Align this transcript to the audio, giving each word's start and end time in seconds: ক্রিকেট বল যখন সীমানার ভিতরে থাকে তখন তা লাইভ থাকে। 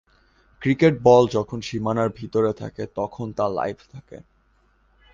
ক্রিকেট 0.61 0.93
বল 1.03 1.23
যখন 1.27 1.59
সীমানার 1.61 2.09
ভিতরে 2.09 2.51
থাকে 2.53 2.83
তখন 2.95 3.27
তা 3.31 3.45
লাইভ 3.49 3.77
থাকে। 3.91 4.17